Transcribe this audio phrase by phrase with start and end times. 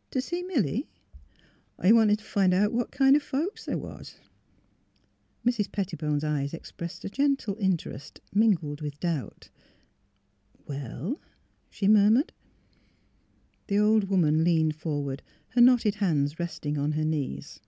[0.12, 0.88] ''To see Milly?
[1.78, 4.16] "''I wanted t' find out what kind o' folks they was."
[5.44, 5.70] Mrs.
[5.70, 9.50] Pettibone's eyes expressed a gentle in terest mingled with doubt.''
[10.66, 11.20] Well?"
[11.68, 12.32] she murmured.
[13.66, 17.60] The old woman leaned forward, her knotted hands resting on her knees.